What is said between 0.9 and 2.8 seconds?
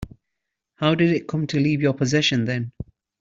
did it come to leave your possession then?